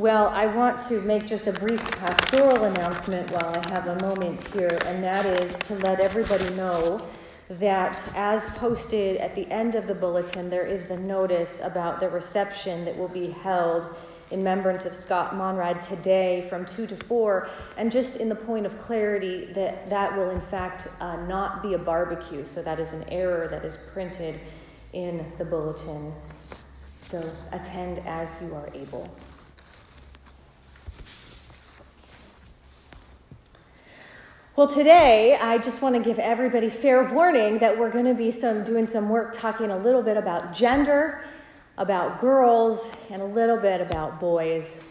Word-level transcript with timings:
Well, 0.00 0.28
I 0.28 0.46
want 0.46 0.80
to 0.88 1.02
make 1.02 1.26
just 1.26 1.46
a 1.46 1.52
brief 1.52 1.78
pastoral 1.98 2.64
announcement 2.64 3.30
while 3.32 3.54
I 3.54 3.70
have 3.70 3.86
a 3.86 4.00
moment 4.00 4.40
here, 4.54 4.78
and 4.86 5.04
that 5.04 5.26
is 5.26 5.52
to 5.66 5.74
let 5.74 6.00
everybody 6.00 6.48
know 6.54 7.06
that 7.50 8.00
as 8.14 8.46
posted 8.56 9.18
at 9.18 9.34
the 9.34 9.46
end 9.52 9.74
of 9.74 9.86
the 9.86 9.94
bulletin, 9.94 10.48
there 10.48 10.64
is 10.64 10.86
the 10.86 10.96
notice 10.96 11.60
about 11.62 12.00
the 12.00 12.08
reception 12.08 12.86
that 12.86 12.96
will 12.96 13.08
be 13.08 13.30
held 13.30 13.94
in 14.30 14.38
remembrance 14.38 14.86
of 14.86 14.96
Scott 14.96 15.36
Monrad 15.36 15.82
today 15.82 16.46
from 16.48 16.64
2 16.64 16.86
to 16.86 16.96
4. 17.04 17.50
And 17.76 17.92
just 17.92 18.16
in 18.16 18.30
the 18.30 18.34
point 18.34 18.64
of 18.64 18.80
clarity, 18.80 19.52
that 19.52 19.90
that 19.90 20.16
will 20.16 20.30
in 20.30 20.40
fact 20.40 20.88
uh, 21.02 21.16
not 21.26 21.62
be 21.62 21.74
a 21.74 21.78
barbecue. 21.78 22.46
So 22.46 22.62
that 22.62 22.80
is 22.80 22.94
an 22.94 23.04
error 23.10 23.48
that 23.48 23.66
is 23.66 23.76
printed 23.92 24.40
in 24.94 25.30
the 25.36 25.44
bulletin. 25.44 26.14
So 27.02 27.30
attend 27.52 27.98
as 28.06 28.30
you 28.40 28.54
are 28.54 28.70
able. 28.72 29.06
Well, 34.60 34.68
today 34.68 35.38
I 35.40 35.56
just 35.56 35.80
want 35.80 35.94
to 35.94 36.02
give 36.02 36.18
everybody 36.18 36.68
fair 36.68 37.10
warning 37.14 37.60
that 37.60 37.78
we're 37.78 37.90
going 37.90 38.04
to 38.04 38.12
be 38.12 38.30
some 38.30 38.62
doing 38.62 38.86
some 38.86 39.08
work 39.08 39.34
talking 39.34 39.70
a 39.70 39.78
little 39.78 40.02
bit 40.02 40.18
about 40.18 40.52
gender 40.52 41.24
about 41.78 42.20
girls 42.20 42.86
and 43.08 43.22
a 43.22 43.24
little 43.24 43.56
bit 43.56 43.80
about 43.80 44.20
boys. 44.20 44.84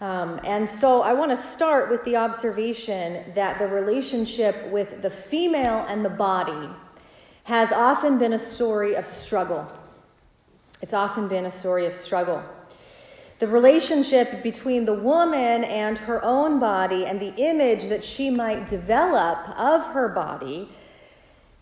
Um, 0.00 0.40
and 0.44 0.66
so 0.66 1.02
I 1.02 1.12
want 1.12 1.30
to 1.30 1.36
start 1.36 1.90
with 1.90 2.02
the 2.06 2.16
observation 2.16 3.34
that 3.34 3.58
the 3.58 3.66
relationship 3.66 4.70
with 4.70 5.02
the 5.02 5.10
female 5.10 5.84
and 5.86 6.02
the 6.02 6.08
body 6.08 6.70
has 7.42 7.70
often 7.70 8.18
been 8.18 8.32
a 8.32 8.38
story 8.38 8.94
of 8.94 9.06
struggle. 9.06 9.70
It's 10.80 10.94
often 10.94 11.28
been 11.28 11.44
a 11.44 11.52
story 11.52 11.84
of 11.84 11.94
struggle. 11.96 12.42
The 13.40 13.48
relationship 13.48 14.42
between 14.42 14.84
the 14.84 14.94
woman 14.94 15.64
and 15.64 15.98
her 15.98 16.22
own 16.24 16.60
body 16.60 17.04
and 17.04 17.20
the 17.20 17.34
image 17.36 17.88
that 17.88 18.04
she 18.04 18.30
might 18.30 18.68
develop 18.68 19.38
of 19.58 19.82
her 19.92 20.08
body, 20.08 20.68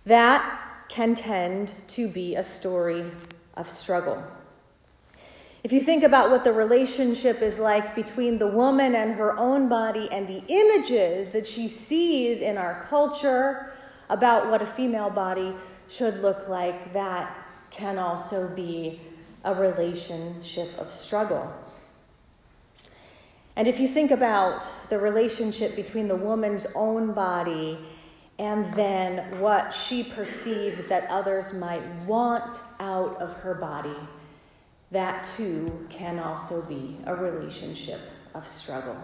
that 0.05 0.61
can 0.89 1.15
tend 1.15 1.73
to 1.89 2.07
be 2.09 2.35
a 2.35 2.43
story 2.43 3.11
of 3.55 3.71
struggle. 3.71 4.23
If 5.65 5.73
you 5.73 5.81
think 5.81 6.03
about 6.03 6.31
what 6.31 6.45
the 6.45 6.53
relationship 6.53 7.41
is 7.41 7.59
like 7.59 7.95
between 7.95 8.37
the 8.37 8.49
woman 8.49 8.97
and 8.97 9.15
her 9.15 9.39
own 9.39 9.69
body 9.69 10.09
and 10.11 10.29
the 10.29 10.43
images 10.49 11.31
that 11.31 11.47
she 11.47 11.69
sees 11.69 12.41
in 12.41 12.59
our 12.59 12.85
culture 12.91 13.73
about 14.11 14.51
what 14.51 14.61
a 14.61 14.67
female 14.67 15.09
body 15.09 15.55
should 15.89 16.21
look 16.21 16.49
like, 16.49 16.93
that 16.93 17.35
can 17.71 17.97
also 17.97 18.49
be 18.49 19.01
a 19.45 19.55
relationship 19.55 20.77
of 20.79 20.93
struggle. 20.93 21.53
And 23.57 23.69
if 23.69 23.79
you 23.79 23.89
think 23.89 24.11
about 24.11 24.67
the 24.89 24.99
relationship 24.99 25.77
between 25.77 26.09
the 26.09 26.17
woman's 26.17 26.67
own 26.75 27.13
body 27.13 27.79
and 28.39 28.75
then 28.75 29.41
what 29.41 29.73
she 29.73 30.03
perceives 30.03 30.87
that 30.87 31.09
others 31.11 31.53
might 31.53 31.87
want 32.07 32.59
out 32.81 33.21
of 33.21 33.33
her 33.35 33.55
body, 33.55 33.97
that 34.91 35.29
too 35.37 35.87
can 35.91 36.19
also 36.19 36.63
be 36.63 36.97
a 37.07 37.15
relationship 37.15 38.01
of 38.35 38.49
struggle. 38.49 38.97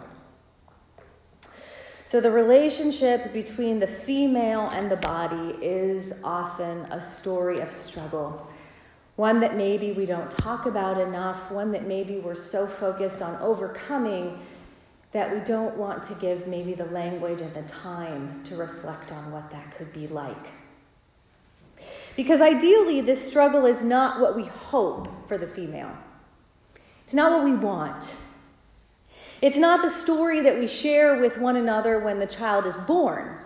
So, 2.10 2.22
the 2.22 2.30
relationship 2.30 3.34
between 3.34 3.78
the 3.78 3.86
female 3.86 4.68
and 4.70 4.90
the 4.90 4.96
body 4.96 5.58
is 5.62 6.14
often 6.24 6.86
a 6.90 7.06
story 7.20 7.60
of 7.60 7.70
struggle. 7.70 8.46
One 9.18 9.40
that 9.40 9.56
maybe 9.56 9.90
we 9.90 10.06
don't 10.06 10.30
talk 10.30 10.66
about 10.66 11.00
enough, 11.00 11.50
one 11.50 11.72
that 11.72 11.88
maybe 11.88 12.18
we're 12.18 12.36
so 12.36 12.68
focused 12.68 13.20
on 13.20 13.34
overcoming 13.42 14.38
that 15.10 15.34
we 15.34 15.40
don't 15.40 15.76
want 15.76 16.04
to 16.04 16.14
give 16.14 16.46
maybe 16.46 16.72
the 16.72 16.84
language 16.84 17.40
and 17.40 17.52
the 17.52 17.62
time 17.62 18.44
to 18.44 18.54
reflect 18.54 19.10
on 19.10 19.32
what 19.32 19.50
that 19.50 19.76
could 19.76 19.92
be 19.92 20.06
like. 20.06 20.46
Because 22.14 22.40
ideally, 22.40 23.00
this 23.00 23.26
struggle 23.26 23.66
is 23.66 23.82
not 23.82 24.20
what 24.20 24.36
we 24.36 24.44
hope 24.44 25.08
for 25.26 25.36
the 25.36 25.48
female. 25.48 25.98
It's 27.04 27.12
not 27.12 27.32
what 27.32 27.42
we 27.42 27.56
want. 27.56 28.12
It's 29.42 29.58
not 29.58 29.82
the 29.82 29.90
story 29.90 30.42
that 30.42 30.60
we 30.60 30.68
share 30.68 31.20
with 31.20 31.38
one 31.38 31.56
another 31.56 31.98
when 31.98 32.20
the 32.20 32.26
child 32.28 32.66
is 32.66 32.76
born. 32.86 33.36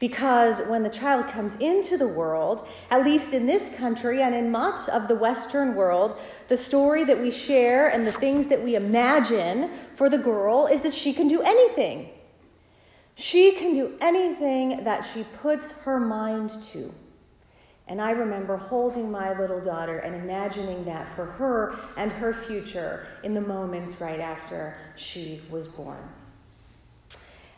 Because 0.00 0.60
when 0.66 0.82
the 0.82 0.88
child 0.88 1.28
comes 1.28 1.54
into 1.60 1.98
the 1.98 2.08
world, 2.08 2.66
at 2.90 3.04
least 3.04 3.34
in 3.34 3.46
this 3.46 3.68
country 3.76 4.22
and 4.22 4.34
in 4.34 4.50
much 4.50 4.88
of 4.88 5.08
the 5.08 5.14
Western 5.14 5.74
world, 5.74 6.18
the 6.48 6.56
story 6.56 7.04
that 7.04 7.20
we 7.20 7.30
share 7.30 7.88
and 7.88 8.06
the 8.06 8.12
things 8.12 8.46
that 8.46 8.64
we 8.64 8.76
imagine 8.76 9.70
for 9.96 10.08
the 10.08 10.16
girl 10.16 10.66
is 10.66 10.80
that 10.80 10.94
she 10.94 11.12
can 11.12 11.28
do 11.28 11.42
anything. 11.42 12.08
She 13.14 13.52
can 13.52 13.74
do 13.74 13.92
anything 14.00 14.84
that 14.84 15.06
she 15.12 15.24
puts 15.42 15.72
her 15.84 16.00
mind 16.00 16.50
to. 16.72 16.94
And 17.86 18.00
I 18.00 18.12
remember 18.12 18.56
holding 18.56 19.10
my 19.10 19.38
little 19.38 19.60
daughter 19.60 19.98
and 19.98 20.14
imagining 20.14 20.82
that 20.86 21.14
for 21.14 21.26
her 21.26 21.76
and 21.98 22.10
her 22.10 22.32
future 22.32 23.06
in 23.22 23.34
the 23.34 23.40
moments 23.42 24.00
right 24.00 24.20
after 24.20 24.78
she 24.96 25.42
was 25.50 25.68
born. 25.68 26.08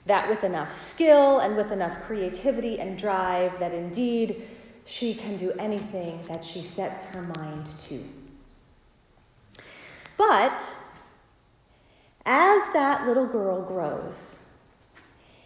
That 0.07 0.29
with 0.29 0.43
enough 0.43 0.91
skill 0.91 1.39
and 1.39 1.57
with 1.57 1.71
enough 1.71 2.03
creativity 2.03 2.81
and 2.81 2.99
drive, 2.99 3.59
that 3.61 3.73
indeed 3.73 4.49
she 4.85 5.15
can 5.15 5.37
do 5.37 5.53
anything 5.53 6.25
that 6.29 6.45
she 6.45 6.63
sets 6.63 7.05
her 7.07 7.23
mind 7.23 7.67
to. 7.89 8.05
But 10.17 10.63
as 12.25 12.63
that 12.73 13.07
little 13.07 13.27
girl 13.27 13.63
grows 13.63 14.37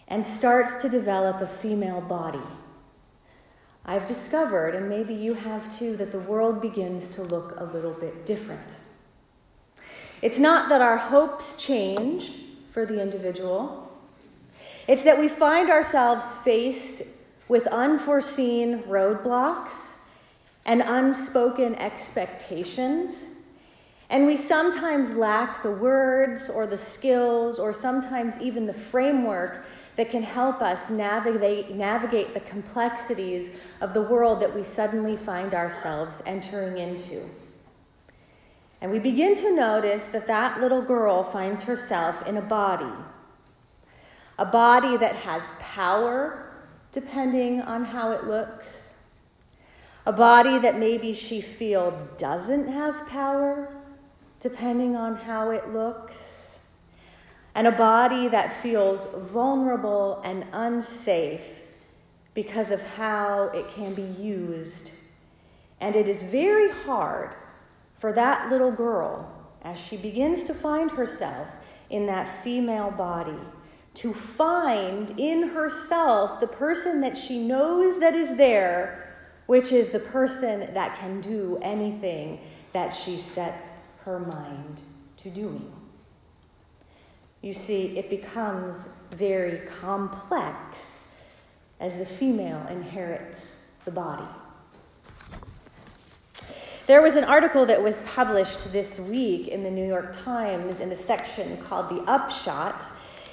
and 0.08 0.24
starts 0.24 0.80
to 0.82 0.88
develop 0.88 1.40
a 1.40 1.48
female 1.58 2.00
body, 2.00 2.42
I've 3.84 4.08
discovered, 4.08 4.74
and 4.74 4.88
maybe 4.88 5.14
you 5.14 5.34
have 5.34 5.78
too, 5.78 5.96
that 5.98 6.12
the 6.12 6.18
world 6.18 6.60
begins 6.60 7.10
to 7.10 7.22
look 7.22 7.54
a 7.58 7.64
little 7.64 7.92
bit 7.92 8.26
different. 8.26 8.68
It's 10.22 10.38
not 10.38 10.68
that 10.70 10.80
our 10.80 10.96
hopes 10.96 11.56
change 11.56 12.32
for 12.72 12.84
the 12.84 13.00
individual, 13.00 13.85
it's 14.88 15.04
that 15.04 15.18
we 15.18 15.28
find 15.28 15.70
ourselves 15.70 16.24
faced 16.44 17.02
with 17.48 17.66
unforeseen 17.68 18.82
roadblocks 18.84 19.92
and 20.64 20.82
unspoken 20.82 21.74
expectations. 21.76 23.12
And 24.10 24.26
we 24.26 24.36
sometimes 24.36 25.16
lack 25.16 25.62
the 25.62 25.70
words 25.70 26.48
or 26.48 26.66
the 26.66 26.78
skills 26.78 27.58
or 27.58 27.72
sometimes 27.72 28.34
even 28.40 28.66
the 28.66 28.74
framework 28.74 29.64
that 29.96 30.10
can 30.10 30.22
help 30.22 30.60
us 30.60 30.90
navigate, 30.90 31.74
navigate 31.74 32.34
the 32.34 32.40
complexities 32.40 33.50
of 33.80 33.94
the 33.94 34.02
world 34.02 34.40
that 34.40 34.54
we 34.54 34.62
suddenly 34.62 35.16
find 35.16 35.54
ourselves 35.54 36.20
entering 36.26 36.78
into. 36.78 37.28
And 38.80 38.92
we 38.92 38.98
begin 38.98 39.34
to 39.36 39.54
notice 39.54 40.08
that 40.08 40.26
that 40.26 40.60
little 40.60 40.82
girl 40.82 41.24
finds 41.32 41.62
herself 41.62 42.26
in 42.26 42.36
a 42.36 42.42
body, 42.42 42.92
a 44.38 44.44
body 44.44 44.96
that 44.96 45.16
has 45.16 45.44
power, 45.60 46.52
depending 46.92 47.60
on 47.62 47.84
how 47.84 48.12
it 48.12 48.24
looks, 48.24 48.94
a 50.04 50.12
body 50.12 50.58
that 50.58 50.78
maybe 50.78 51.12
she 51.12 51.40
feels 51.40 51.94
doesn't 52.18 52.68
have 52.68 53.06
power, 53.08 53.76
depending 54.40 54.94
on 54.94 55.16
how 55.16 55.50
it 55.50 55.72
looks 55.72 56.36
and 57.56 57.66
a 57.66 57.72
body 57.72 58.28
that 58.28 58.62
feels 58.62 59.08
vulnerable 59.32 60.20
and 60.24 60.44
unsafe 60.52 61.40
because 62.34 62.70
of 62.70 62.82
how 62.82 63.50
it 63.54 63.66
can 63.70 63.94
be 63.94 64.22
used. 64.22 64.90
And 65.80 65.96
it 65.96 66.06
is 66.06 66.20
very 66.20 66.70
hard 66.84 67.30
for 67.98 68.12
that 68.12 68.50
little 68.50 68.70
girl, 68.70 69.32
as 69.62 69.78
she 69.78 69.96
begins 69.96 70.44
to 70.44 70.54
find 70.54 70.90
herself 70.90 71.48
in 71.88 72.04
that 72.06 72.44
female 72.44 72.90
body, 72.90 73.40
to 73.96 74.14
find 74.14 75.18
in 75.18 75.48
herself 75.48 76.40
the 76.40 76.46
person 76.46 77.00
that 77.00 77.16
she 77.16 77.38
knows 77.38 77.98
that 78.00 78.14
is 78.14 78.36
there, 78.36 79.16
which 79.46 79.72
is 79.72 79.90
the 79.90 79.98
person 79.98 80.72
that 80.74 80.98
can 80.98 81.20
do 81.20 81.58
anything 81.62 82.40
that 82.72 82.90
she 82.90 83.16
sets 83.16 83.68
her 84.04 84.20
mind 84.20 84.80
to 85.16 85.30
doing. 85.30 85.72
You 87.40 87.54
see, 87.54 87.96
it 87.98 88.10
becomes 88.10 88.76
very 89.12 89.66
complex 89.80 90.56
as 91.80 91.96
the 91.96 92.06
female 92.06 92.66
inherits 92.70 93.62
the 93.84 93.90
body. 93.90 94.26
There 96.86 97.02
was 97.02 97.16
an 97.16 97.24
article 97.24 97.66
that 97.66 97.82
was 97.82 97.96
published 98.06 98.72
this 98.72 98.98
week 98.98 99.48
in 99.48 99.64
the 99.64 99.70
New 99.70 99.86
York 99.86 100.16
Times 100.22 100.80
in 100.80 100.92
a 100.92 100.96
section 100.96 101.56
called 101.64 101.88
The 101.88 102.02
Upshot. 102.10 102.84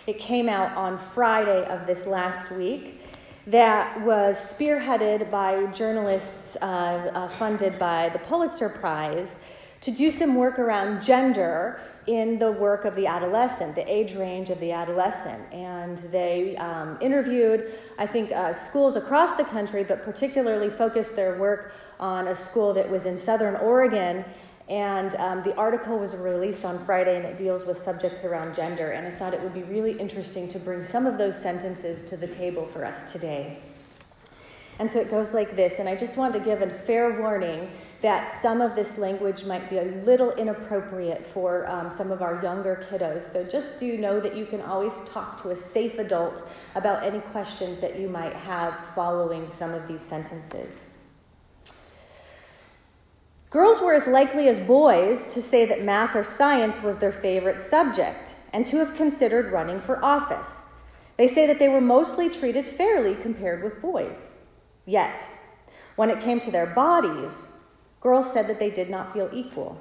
It 0.06 0.20
came 0.20 0.50
out 0.50 0.76
on 0.76 1.00
Friday 1.14 1.66
of 1.68 1.88
this 1.88 2.06
last 2.06 2.52
week 2.52 3.00
that 3.48 4.02
was 4.02 4.36
spearheaded 4.36 5.32
by 5.32 5.66
journalists 5.68 6.58
uh, 6.62 6.66
uh, 6.66 7.30
funded 7.38 7.80
by 7.80 8.10
the 8.10 8.20
Pulitzer 8.20 8.68
Prize 8.68 9.30
to 9.80 9.92
do 9.92 10.12
some 10.12 10.36
work 10.36 10.60
around 10.60 11.02
gender 11.02 11.80
in 12.08 12.38
the 12.38 12.52
work 12.52 12.84
of 12.84 12.96
the 12.96 13.08
adolescent, 13.08 13.76
the 13.76 13.90
age 13.90 14.14
range 14.14 14.50
of 14.50 14.60
the 14.60 14.74
adolescent. 14.74 15.42
And 15.54 15.98
they 16.12 16.58
um, 16.58 16.98
interviewed, 17.02 17.74
I 17.98 18.06
think, 18.06 18.34
uh, 18.34 18.60
schools 18.60 18.98
across 18.98 19.36
the 19.36 19.46
country, 19.46 19.86
but 19.86 20.04
particularly 20.04 20.70
focused 20.70 21.16
their 21.16 21.38
work 21.38 21.72
on 21.98 22.28
a 22.28 22.36
school 22.36 22.74
that 22.74 22.90
was 22.90 23.06
in 23.06 23.18
southern 23.18 23.56
Oregon. 23.56 24.26
And 24.69 25.13
um, 25.15 25.44
the 25.44 25.56
article 25.56 26.00
was 26.00 26.15
released 26.15 26.63
on 26.63 26.86
Friday 26.86 27.18
and 27.18 27.25
it 27.25 27.38
deals 27.38 27.65
with 27.65 27.83
subjects 27.83 28.24
around 28.24 28.56
gender. 28.56 28.92
And 28.92 29.06
I 29.06 29.12
thought 29.12 29.33
it 29.33 29.42
would 29.42 29.54
be 29.54 29.63
really 29.63 30.00
interesting 30.00 30.48
to 30.50 30.60
bring 30.60 30.86
some 30.86 31.06
of 31.06 31.18
those 31.18 31.39
sentences 31.39 32.10
to 32.10 32.18
the 32.18 32.27
table 32.27 32.68
for 32.71 32.86
us 32.86 33.12
today. 33.12 33.60
And 34.80 34.92
so 34.92 35.00
it 35.00 35.12
goes 35.12 35.33
like 35.33 35.56
this, 35.56 35.74
and 35.77 35.88
I 35.88 35.95
just 35.95 36.18
want 36.18 36.33
to 36.33 36.39
give 36.39 36.62
a 36.62 36.69
fair 36.69 37.21
warning 37.21 37.69
that 38.01 38.42
some 38.42 38.60
of 38.60 38.75
this 38.75 38.98
language 38.98 39.45
might 39.45 39.69
be 39.69 39.77
a 39.77 39.83
little 40.04 40.31
inappropriate 40.31 41.25
for 41.33 41.69
um, 41.69 41.92
some 41.95 42.12
of 42.12 42.21
our 42.21 42.42
younger 42.44 42.86
kiddos. 42.89 43.31
So 43.31 43.44
just 43.44 43.80
do 43.80 43.98
know 43.98 44.19
that 44.19 44.36
you 44.36 44.45
can 44.45 44.62
always 44.62 44.94
talk 45.07 45.42
to 45.44 45.51
a 45.51 45.56
safe 45.56 46.00
adult 46.00 46.45
about 46.75 47.04
any 47.04 47.19
questions 47.19 47.77
that 47.80 47.98
you 47.98 48.09
might 48.09 48.33
have 48.33 48.77
following 48.95 49.50
some 49.51 49.74
of 49.74 49.88
these 49.88 50.01
sentences. 50.01 50.82
Girls 53.54 53.80
were 53.80 53.94
as 53.94 54.08
likely 54.08 54.48
as 54.48 54.60
boys 54.60 55.28
to 55.32 55.40
say 55.40 55.64
that 55.68 55.84
math 55.84 56.16
or 56.16 56.24
science 56.24 56.82
was 56.82 56.98
their 56.98 57.12
favorite 57.12 57.62
subject 57.62 58.34
and 58.52 58.66
to 58.66 58.78
have 58.78 58.96
considered 58.96 59.54
running 59.54 59.80
for 59.80 60.04
office. 60.04 60.66
They 61.18 61.28
say 61.28 61.46
that 61.46 61.60
they 61.60 61.68
were 61.68 61.80
mostly 61.80 62.30
treated 62.30 62.76
fairly 62.78 63.14
compared 63.14 63.64
with 63.64 63.80
boys. 63.80 64.38
Yet, 64.88 65.24
when 65.96 66.10
it 66.10 66.20
came 66.20 66.40
to 66.40 66.50
their 66.50 66.66
bodies, 66.66 67.52
girls 68.02 68.34
said 68.34 68.48
that 68.48 68.58
they 68.58 68.72
did 68.72 68.90
not 68.90 69.14
feel 69.14 69.30
equal. 69.32 69.78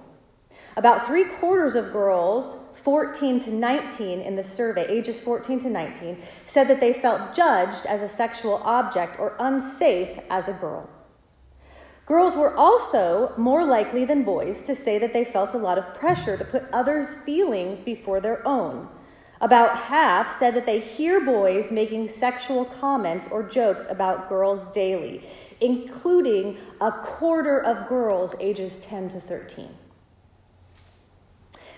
About 0.77 1.07
three 1.07 1.25
quarters 1.41 1.75
of 1.75 1.95
girls 1.95 2.67
14 2.85 3.41
to 3.41 3.55
19 3.55 4.21
in 4.21 4.37
the 4.37 4.43
survey, 4.43 4.87
ages 4.87 5.19
14 5.19 5.61
to 5.61 5.71
19, 5.71 6.23
said 6.47 6.69
that 6.69 6.81
they 6.81 6.93
felt 6.93 7.35
judged 7.35 7.87
as 7.87 8.03
a 8.03 8.09
sexual 8.09 8.57
object 8.65 9.19
or 9.19 9.35
unsafe 9.39 10.19
as 10.29 10.49
a 10.49 10.53
girl. 10.53 10.91
Girls 12.13 12.37
were 12.37 12.55
also 12.55 13.33
more 13.39 13.65
likely 13.65 14.05
than 14.05 14.23
boys 14.23 14.61
to 14.67 14.77
say 14.77 14.99
that 14.99 15.15
they 15.15 15.25
felt 15.25 15.55
a 15.55 15.57
lot 15.59 15.79
of 15.79 15.95
pressure 15.95 16.37
to 16.37 16.45
put 16.45 16.71
others' 16.71 17.15
feelings 17.25 17.81
before 17.81 18.21
their 18.21 18.47
own. 18.47 18.87
About 19.41 19.85
half 19.85 20.39
said 20.39 20.55
that 20.55 20.67
they 20.67 20.79
hear 20.79 21.25
boys 21.25 21.71
making 21.71 22.11
sexual 22.11 22.67
comments 22.67 23.25
or 23.31 23.43
jokes 23.43 23.87
about 23.89 24.29
girls 24.29 24.67
daily, 24.75 25.27
including 25.63 26.59
a 26.83 26.93
quarter 26.93 27.59
of 27.59 27.89
girls 27.89 28.35
ages 28.41 28.81
10 28.81 29.09
to 29.09 29.19
13. 29.19 29.71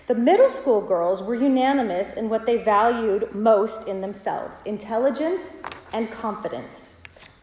The 0.07 0.15
middle 0.15 0.51
school 0.51 0.81
girls 0.81 1.23
were 1.23 1.35
unanimous 1.35 2.11
in 2.17 2.27
what 2.27 2.45
they 2.45 2.57
valued 2.57 3.33
most 3.33 3.87
in 3.87 4.01
themselves 4.01 4.61
intelligence 4.65 5.59
and 5.93 6.11
confidence. 6.11 6.94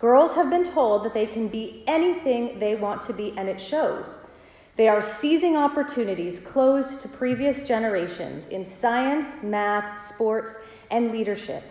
Girls 0.02 0.34
have 0.34 0.50
been 0.50 0.64
told 0.64 1.04
that 1.04 1.14
they 1.14 1.26
can 1.26 1.46
be 1.46 1.84
anything 1.86 2.58
they 2.58 2.74
want 2.74 3.02
to 3.02 3.12
be, 3.12 3.34
and 3.36 3.48
it 3.48 3.60
shows. 3.60 4.26
They 4.74 4.88
are 4.88 5.00
seizing 5.00 5.56
opportunities 5.56 6.40
closed 6.40 7.00
to 7.02 7.08
previous 7.08 7.68
generations 7.68 8.48
in 8.48 8.66
science, 8.66 9.28
math, 9.44 10.08
sports, 10.08 10.56
and 10.90 11.12
leadership. 11.12 11.62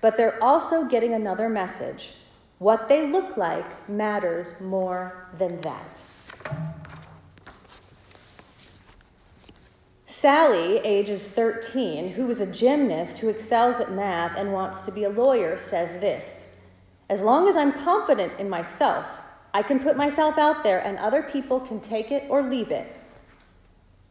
But 0.00 0.16
they're 0.16 0.40
also 0.40 0.84
getting 0.84 1.14
another 1.14 1.48
message 1.48 2.12
what 2.58 2.88
they 2.88 3.10
look 3.10 3.36
like 3.36 3.88
matters 3.88 4.52
more 4.60 5.26
than 5.36 5.60
that. 5.62 5.98
Sally, 10.06 10.76
ages 10.84 11.22
13, 11.22 12.12
who 12.12 12.30
is 12.30 12.38
a 12.38 12.46
gymnast 12.52 13.18
who 13.18 13.30
excels 13.30 13.80
at 13.80 13.90
math 13.90 14.38
and 14.38 14.52
wants 14.52 14.82
to 14.82 14.92
be 14.92 15.02
a 15.02 15.10
lawyer, 15.10 15.56
says 15.56 16.00
this 16.00 16.39
As 17.10 17.20
long 17.20 17.48
as 17.48 17.56
I'm 17.56 17.72
confident 17.72 18.38
in 18.38 18.48
myself, 18.48 19.04
I 19.52 19.64
can 19.64 19.80
put 19.80 19.96
myself 19.96 20.38
out 20.38 20.62
there 20.62 20.78
and 20.78 20.96
other 20.96 21.24
people 21.24 21.58
can 21.58 21.80
take 21.80 22.12
it 22.12 22.24
or 22.30 22.40
leave 22.40 22.70
it. 22.70 22.96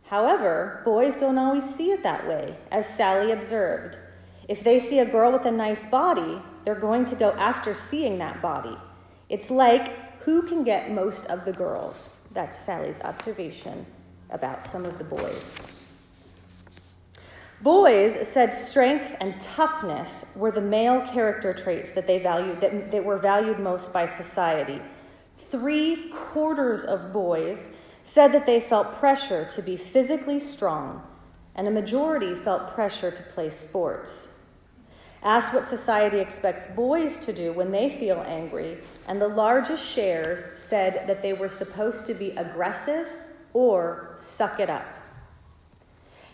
However, 0.03 0.81
boys 0.83 1.15
don't 1.15 1.37
always 1.37 1.63
see 1.63 1.91
it 1.91 2.03
that 2.03 2.27
way, 2.27 2.57
as 2.71 2.85
Sally 2.97 3.31
observed. 3.31 3.97
If 4.49 4.65
they 4.65 4.79
see 4.79 4.99
a 4.99 5.05
girl 5.05 5.31
with 5.31 5.45
a 5.45 5.51
nice 5.51 5.85
body, 5.85 6.41
they're 6.65 6.75
going 6.75 7.05
to 7.05 7.15
go 7.15 7.31
after 7.31 7.73
seeing 7.73 8.17
that 8.17 8.41
body. 8.41 8.77
It's 9.29 9.49
like 9.49 10.19
who 10.19 10.41
can 10.41 10.65
get 10.65 10.91
most 10.91 11.25
of 11.27 11.45
the 11.45 11.53
girls. 11.53 12.09
That's 12.33 12.59
Sally's 12.59 12.99
observation 13.05 13.85
about 14.29 14.69
some 14.69 14.83
of 14.83 14.97
the 14.97 15.05
boys. 15.05 15.43
Boys 17.61 18.25
said 18.25 18.53
strength 18.53 19.17
and 19.19 19.39
toughness 19.41 20.25
were 20.33 20.51
the 20.51 20.61
male 20.61 21.01
character 21.07 21.53
traits 21.53 21.91
that 21.91 22.07
they 22.07 22.17
valued 22.17 22.61
that, 22.61 22.89
that 22.89 23.03
were 23.03 23.17
valued 23.17 23.59
most 23.59 23.91
by 23.91 24.07
society. 24.07 24.81
Three 25.51 26.09
quarters 26.11 26.85
of 26.85 27.11
boys 27.11 27.73
said 28.03 28.31
that 28.31 28.45
they 28.45 28.61
felt 28.61 28.93
pressure 28.93 29.49
to 29.55 29.61
be 29.61 29.75
physically 29.75 30.39
strong, 30.39 31.03
and 31.55 31.67
a 31.67 31.71
majority 31.71 32.33
felt 32.43 32.73
pressure 32.73 33.11
to 33.11 33.23
play 33.33 33.49
sports. 33.49 34.29
Ask 35.21 35.51
what 35.51 35.67
society 35.67 36.19
expects 36.19 36.73
boys 36.77 37.19
to 37.25 37.33
do 37.33 37.51
when 37.51 37.71
they 37.71 37.99
feel 37.99 38.23
angry, 38.25 38.77
and 39.05 39.19
the 39.19 39.27
largest 39.27 39.83
shares 39.83 40.39
said 40.57 41.03
that 41.07 41.21
they 41.21 41.33
were 41.33 41.49
supposed 41.49 42.07
to 42.07 42.13
be 42.13 42.31
aggressive 42.31 43.05
or 43.51 44.15
suck 44.17 44.61
it 44.61 44.69
up. 44.69 44.98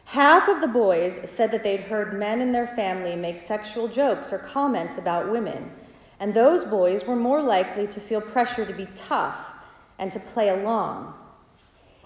Half 0.05 0.47
of 0.47 0.61
the 0.61 0.67
boys 0.67 1.29
said 1.29 1.51
that 1.51 1.63
they'd 1.63 1.81
heard 1.81 2.17
men 2.17 2.39
in 2.39 2.51
their 2.51 2.67
family 2.67 3.15
make 3.15 3.41
sexual 3.41 3.87
jokes 3.87 4.31
or 4.31 4.37
comments 4.37 4.97
about 4.97 5.31
women, 5.31 5.71
and 6.19 6.33
those 6.33 6.63
boys 6.63 7.03
were 7.05 7.15
more 7.15 7.41
likely 7.41 7.87
to 7.87 7.99
feel 7.99 8.21
pressure 8.21 8.65
to 8.65 8.73
be 8.73 8.87
tough 8.95 9.35
and 9.97 10.11
to 10.11 10.19
play 10.19 10.49
along. 10.49 11.13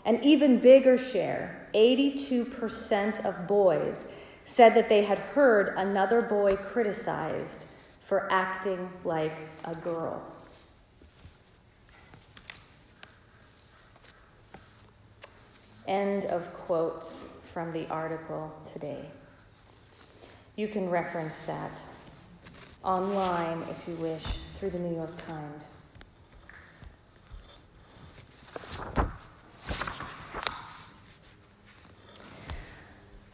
An 0.06 0.24
even 0.24 0.60
bigger 0.60 0.98
share, 0.98 1.68
82% 1.76 3.26
of 3.26 3.48
boys, 3.48 4.14
said 4.46 4.74
that 4.76 4.90
they 4.90 5.04
had 5.04 5.20
heard 5.20 5.76
another 5.78 6.22
boy 6.22 6.56
criticized 6.56 7.66
for 8.08 8.32
acting 8.32 8.90
like 9.04 9.36
a 9.66 9.76
girl. 9.76 10.24
End 15.86 16.26
of 16.26 16.52
quotes 16.54 17.24
from 17.60 17.74
the 17.74 17.86
article 17.90 18.50
today. 18.72 19.04
You 20.56 20.70
can 20.70 20.90
reference 20.90 21.36
that 21.46 21.78
online 22.86 23.66
if 23.70 23.86
you 23.86 23.96
wish 23.96 24.24
through 24.58 24.70
the 24.70 24.80
New 24.80 24.96
York 24.96 25.12
Times. 25.28 25.76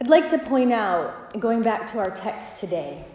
I'd 0.02 0.08
like 0.08 0.28
to 0.32 0.40
point 0.40 0.74
out, 0.74 1.40
going 1.40 1.62
back 1.62 1.92
to 1.92 2.00
our 2.00 2.10
text 2.10 2.60
today, 2.60 3.06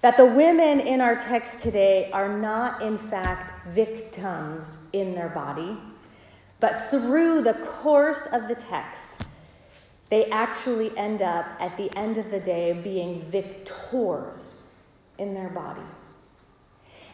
that 0.00 0.16
the 0.16 0.24
women 0.24 0.80
in 0.80 1.02
our 1.02 1.16
text 1.16 1.58
today 1.58 2.10
are 2.12 2.34
not, 2.38 2.80
in 2.80 2.96
fact, 2.96 3.68
victims 3.74 4.78
in 4.94 5.14
their 5.14 5.28
body, 5.28 5.76
but 6.60 6.88
through 6.88 7.42
the 7.42 7.52
course 7.82 8.26
of 8.32 8.48
the 8.48 8.54
text, 8.54 9.22
they 10.12 10.26
actually 10.26 10.94
end 10.98 11.22
up 11.22 11.46
at 11.58 11.74
the 11.78 11.90
end 11.96 12.18
of 12.18 12.30
the 12.30 12.38
day 12.38 12.74
being 12.74 13.22
victors 13.30 14.64
in 15.16 15.32
their 15.32 15.48
body. 15.48 15.80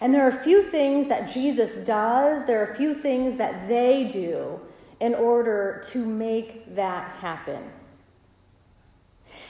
And 0.01 0.13
there 0.13 0.27
are 0.27 0.37
a 0.37 0.43
few 0.43 0.65
things 0.65 1.07
that 1.07 1.31
Jesus 1.33 1.77
does, 1.87 2.45
there 2.45 2.61
are 2.61 2.73
a 2.73 2.77
few 2.77 2.95
things 2.95 3.37
that 3.37 3.69
they 3.69 4.11
do 4.13 4.59
in 4.99 5.15
order 5.15 5.81
to 5.93 6.05
make 6.05 6.75
that 6.75 7.09
happen. 7.21 7.71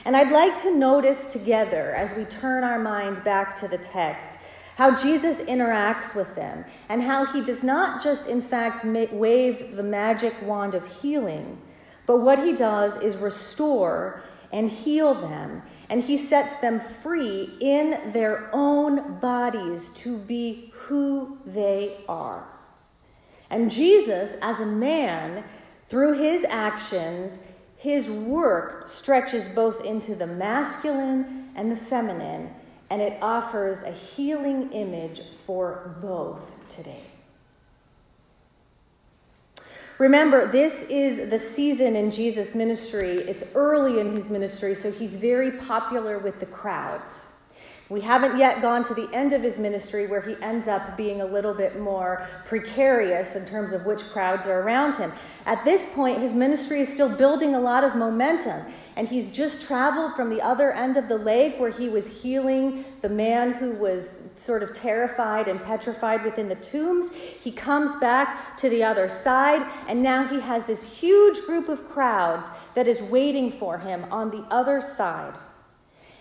And 0.05 0.15
I'd 0.15 0.31
like 0.31 0.61
to 0.61 0.77
notice 0.77 1.25
together 1.25 1.95
as 1.95 2.15
we 2.15 2.25
turn 2.25 2.63
our 2.63 2.77
mind 2.77 3.23
back 3.23 3.59
to 3.61 3.67
the 3.67 3.79
text 3.79 4.37
how 4.75 4.95
Jesus 4.95 5.39
interacts 5.39 6.13
with 6.13 6.35
them 6.35 6.65
and 6.87 7.01
how 7.01 7.25
he 7.25 7.41
does 7.41 7.63
not 7.63 8.03
just, 8.03 8.27
in 8.27 8.43
fact, 8.43 8.85
wave 8.85 9.75
the 9.75 9.81
magic 9.81 10.39
wand 10.43 10.75
of 10.75 10.87
healing, 11.01 11.59
but 12.09 12.21
what 12.21 12.43
he 12.43 12.53
does 12.53 12.99
is 13.03 13.15
restore 13.17 14.23
and 14.51 14.67
heal 14.67 15.13
them. 15.13 15.61
And 15.89 16.03
he 16.03 16.17
sets 16.17 16.55
them 16.55 16.79
free 16.79 17.55
in 17.61 18.11
their 18.13 18.49
own 18.51 19.19
bodies 19.19 19.89
to 19.97 20.17
be 20.17 20.73
who 20.73 21.37
they 21.45 21.97
are. 22.09 22.47
And 23.51 23.69
Jesus, 23.69 24.37
as 24.41 24.59
a 24.59 24.65
man, 24.65 25.43
through 25.87 26.17
his 26.17 26.43
actions, 26.45 27.37
his 27.77 28.09
work 28.09 28.87
stretches 28.87 29.47
both 29.47 29.85
into 29.85 30.15
the 30.15 30.25
masculine 30.25 31.51
and 31.53 31.71
the 31.71 31.77
feminine, 31.77 32.49
and 32.89 33.03
it 33.03 33.19
offers 33.21 33.83
a 33.83 33.91
healing 33.91 34.71
image 34.71 35.21
for 35.45 35.95
both 36.01 36.41
today. 36.75 37.03
Remember, 39.99 40.49
this 40.49 40.83
is 40.83 41.29
the 41.29 41.37
season 41.37 41.97
in 41.97 42.09
Jesus' 42.09 42.55
ministry. 42.55 43.17
It's 43.17 43.43
early 43.53 43.99
in 43.99 44.15
his 44.15 44.29
ministry, 44.29 44.73
so 44.73 44.91
he's 44.91 45.11
very 45.11 45.51
popular 45.51 46.17
with 46.19 46.39
the 46.39 46.45
crowds. 46.45 47.27
We 47.89 48.01
haven't 48.01 48.37
yet 48.37 48.61
gone 48.61 48.83
to 48.83 48.93
the 48.93 49.09
end 49.13 49.33
of 49.33 49.41
his 49.41 49.57
ministry 49.57 50.05
where 50.05 50.21
he 50.21 50.35
ends 50.43 50.67
up 50.67 50.95
being 50.95 51.21
a 51.21 51.25
little 51.25 51.55
bit 51.55 51.79
more 51.79 52.27
precarious 52.45 53.35
in 53.35 53.45
terms 53.47 53.73
of 53.73 53.83
which 53.87 54.03
crowds 54.11 54.45
are 54.45 54.61
around 54.61 54.93
him. 54.93 55.11
At 55.47 55.65
this 55.65 55.87
point, 55.95 56.21
his 56.21 56.35
ministry 56.35 56.81
is 56.81 56.89
still 56.89 57.09
building 57.09 57.55
a 57.55 57.59
lot 57.59 57.83
of 57.83 57.95
momentum, 57.95 58.61
and 58.95 59.07
he's 59.07 59.31
just 59.31 59.63
traveled 59.63 60.13
from 60.15 60.29
the 60.29 60.39
other 60.39 60.71
end 60.71 60.97
of 60.97 61.07
the 61.07 61.17
lake 61.17 61.59
where 61.59 61.71
he 61.71 61.89
was 61.89 62.07
healing 62.07 62.85
the 63.01 63.09
man 63.09 63.53
who 63.53 63.71
was 63.71 64.19
sort 64.35 64.61
of 64.61 64.75
terrified 64.75 65.47
and 65.47 65.63
petrified 65.63 66.23
within 66.23 66.47
the 66.47 66.55
tombs. 66.55 67.09
He 67.41 67.51
comes 67.51 67.95
back 67.95 68.55
to 68.57 68.69
the 68.69 68.83
other 68.83 69.09
side, 69.09 69.67
and 69.87 70.03
now 70.03 70.27
he 70.27 70.39
has 70.41 70.67
this 70.67 70.83
huge 70.83 71.43
group 71.47 71.67
of 71.69 71.89
crowds 71.89 72.49
that 72.75 72.87
is 72.87 73.01
waiting 73.01 73.51
for 73.51 73.79
him 73.79 74.05
on 74.11 74.29
the 74.29 74.45
other 74.51 74.79
side. 74.79 75.33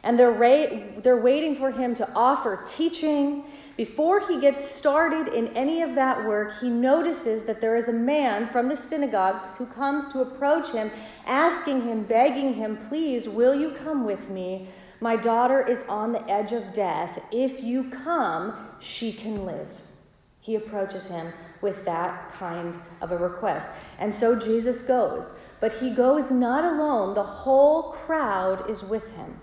And 0.03 0.19
they're, 0.19 0.31
ra- 0.31 1.01
they're 1.03 1.21
waiting 1.21 1.57
for 1.57 1.71
him 1.71 1.95
to 1.97 2.09
offer 2.15 2.65
teaching. 2.77 3.45
Before 3.77 4.27
he 4.27 4.41
gets 4.41 4.75
started 4.75 5.33
in 5.35 5.49
any 5.57 5.83
of 5.83 5.95
that 5.95 6.25
work, 6.27 6.61
he 6.61 6.69
notices 6.69 7.45
that 7.45 7.61
there 7.61 7.77
is 7.77 7.89
a 7.89 7.93
man 7.93 8.49
from 8.49 8.69
the 8.69 8.77
synagogue 8.77 9.41
who 9.57 9.67
comes 9.67 10.13
to 10.13 10.21
approach 10.21 10.71
him, 10.71 10.91
asking 11.27 11.83
him, 11.83 12.05
begging 12.05 12.55
him, 12.55 12.79
Please, 12.89 13.29
will 13.29 13.55
you 13.55 13.71
come 13.85 14.05
with 14.05 14.29
me? 14.29 14.69
My 15.01 15.15
daughter 15.15 15.65
is 15.65 15.85
on 15.89 16.13
the 16.13 16.29
edge 16.29 16.53
of 16.53 16.73
death. 16.73 17.21
If 17.31 17.63
you 17.63 17.89
come, 17.91 18.69
she 18.81 19.13
can 19.13 19.45
live. 19.45 19.69
He 20.41 20.57
approaches 20.57 21.05
him 21.05 21.33
with 21.61 21.85
that 21.85 22.33
kind 22.33 22.79
of 23.01 23.13
a 23.13 23.17
request. 23.17 23.71
And 23.99 24.13
so 24.13 24.35
Jesus 24.35 24.81
goes. 24.83 25.31
But 25.61 25.73
he 25.75 25.91
goes 25.91 26.31
not 26.31 26.65
alone, 26.65 27.15
the 27.15 27.23
whole 27.23 27.93
crowd 27.93 28.71
is 28.71 28.83
with 28.83 29.07
him. 29.09 29.39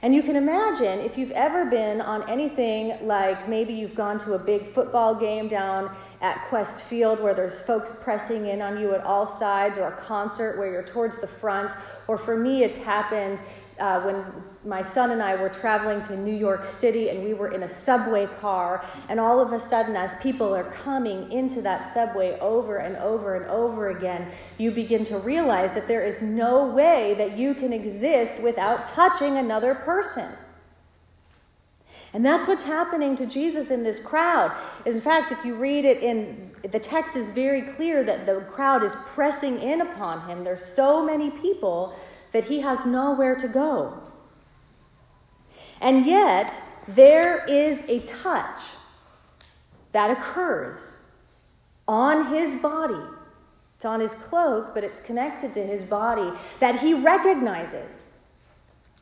And 0.00 0.14
you 0.14 0.22
can 0.22 0.36
imagine 0.36 1.00
if 1.00 1.18
you've 1.18 1.32
ever 1.32 1.64
been 1.64 2.00
on 2.00 2.28
anything 2.30 3.04
like 3.04 3.48
maybe 3.48 3.72
you've 3.72 3.96
gone 3.96 4.18
to 4.20 4.34
a 4.34 4.38
big 4.38 4.72
football 4.72 5.14
game 5.14 5.48
down 5.48 5.94
at 6.20 6.36
Qwest 6.48 6.80
Field 6.82 7.20
where 7.20 7.34
there's 7.34 7.60
folks 7.60 7.90
pressing 8.00 8.46
in 8.46 8.62
on 8.62 8.80
you 8.80 8.94
at 8.94 9.02
all 9.02 9.26
sides, 9.26 9.76
or 9.76 9.88
a 9.88 9.96
concert 10.04 10.56
where 10.56 10.70
you're 10.70 10.84
towards 10.84 11.18
the 11.18 11.26
front, 11.26 11.72
or 12.06 12.16
for 12.16 12.36
me, 12.36 12.62
it's 12.62 12.76
happened 12.76 13.42
uh, 13.78 14.00
when 14.02 14.24
my 14.64 14.82
son 14.82 15.10
and 15.10 15.22
I 15.22 15.36
were 15.36 15.48
traveling 15.48 16.02
to 16.02 16.16
New 16.16 16.34
York 16.34 16.66
City 16.66 17.08
and 17.08 17.24
we 17.24 17.34
were 17.34 17.52
in 17.52 17.62
a 17.62 17.68
subway 17.68 18.26
car, 18.40 18.84
and 19.08 19.18
all 19.18 19.40
of 19.40 19.52
a 19.52 19.60
sudden, 19.60 19.96
as 19.96 20.14
people 20.16 20.54
are 20.54 20.64
coming 20.64 21.30
into 21.32 21.62
that 21.62 21.86
subway 21.86 22.38
over 22.40 22.78
and 22.78 22.96
over 22.96 23.36
and 23.36 23.46
over 23.50 23.90
again, 23.90 24.30
you 24.58 24.70
begin 24.70 25.04
to 25.04 25.18
realize 25.18 25.72
that 25.72 25.88
there 25.88 26.04
is 26.04 26.22
no 26.22 26.66
way 26.66 27.14
that 27.18 27.38
you 27.38 27.54
can 27.54 27.72
exist 27.72 28.40
without 28.40 28.86
touching 28.86 29.36
another 29.36 29.74
person. 29.74 30.30
And 32.14 32.24
that's 32.24 32.48
what's 32.48 32.62
happening 32.62 33.16
to 33.16 33.26
Jesus 33.26 33.70
in 33.70 33.82
this 33.82 34.00
crowd. 34.00 34.50
In 34.86 35.00
fact, 35.00 35.30
if 35.30 35.44
you 35.44 35.54
read 35.54 35.84
it 35.84 36.02
in 36.02 36.48
the 36.72 36.78
text 36.78 37.16
is 37.16 37.28
very 37.30 37.62
clear 37.62 38.02
that 38.04 38.26
the 38.26 38.40
crowd 38.50 38.82
is 38.82 38.92
pressing 39.06 39.60
in 39.60 39.80
upon 39.80 40.28
him. 40.28 40.42
There's 40.42 40.64
so 40.64 41.04
many 41.04 41.30
people 41.30 41.94
that 42.32 42.44
he 42.44 42.60
has 42.60 42.84
nowhere 42.84 43.34
to 43.36 43.48
go. 43.48 44.02
And 45.80 46.06
yet, 46.06 46.60
there 46.88 47.44
is 47.44 47.82
a 47.88 48.00
touch 48.00 48.60
that 49.92 50.10
occurs 50.10 50.96
on 51.86 52.32
his 52.32 52.56
body. 52.56 53.02
It's 53.76 53.84
on 53.84 54.00
his 54.00 54.14
cloak, 54.14 54.74
but 54.74 54.82
it's 54.84 55.00
connected 55.00 55.52
to 55.52 55.62
his 55.64 55.84
body 55.84 56.36
that 56.60 56.80
he 56.80 56.94
recognizes. 56.94 58.06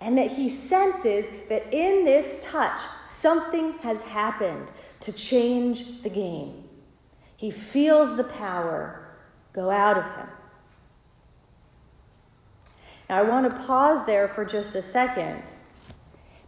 And 0.01 0.19
that 0.19 0.31
he 0.31 0.51
senses 0.51 1.29
that 1.49 1.73
in 1.73 2.05
this 2.05 2.37
touch, 2.43 2.79
something 3.05 3.73
has 3.79 4.03
happened 4.03 4.71
to 5.01 5.13
change 5.13 6.03
the 6.03 6.11
game. 6.11 6.65
He 7.37 7.51
feels 7.51 8.17
the 8.17 8.25
power 8.25 9.09
go 9.53 9.71
out 9.71 9.97
of 9.97 10.05
him. 10.05 10.29
Now, 13.09 13.19
I 13.19 13.23
want 13.23 13.51
to 13.51 13.67
pause 13.67 14.05
there 14.05 14.29
for 14.29 14.45
just 14.45 14.75
a 14.75 14.83
second 14.83 15.43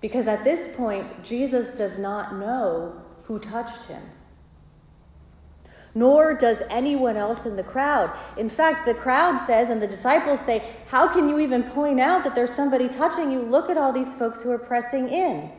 because 0.01 0.29
at 0.29 0.45
this 0.45 0.75
point, 0.77 1.25
Jesus 1.25 1.73
does 1.73 1.99
not 1.99 2.37
know 2.37 3.01
who 3.25 3.39
touched 3.39 3.85
him. 3.85 4.03
Nor 5.95 6.35
does 6.35 6.63
anyone 6.71 7.17
else 7.17 7.47
in 7.47 7.57
the 7.57 7.63
crowd. 7.63 8.17
In 8.37 8.49
fact, 8.49 8.87
the 8.87 8.95
crowd 8.95 9.39
says, 9.39 9.71
and 9.71 9.83
the 9.83 9.87
disciples 9.87 10.41
say, 10.41 10.63
How 10.87 11.13
can 11.13 11.29
you 11.29 11.39
even 11.41 11.65
point 11.65 11.99
out 11.99 12.25
that 12.25 12.35
there's 12.35 12.55
somebody 12.55 12.89
touching 12.89 13.33
you? 13.33 13.41
Look 13.43 13.71
at 13.71 13.77
all 13.77 13.93
these 13.93 14.15
folks 14.15 14.43
who 14.43 14.51
are 14.51 14.59
pressing 14.59 15.09
in. 15.09 15.51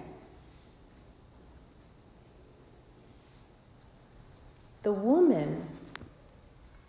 The 4.84 4.94
woman 4.94 5.68